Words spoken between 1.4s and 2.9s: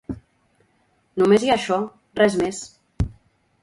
hi ha això, res més.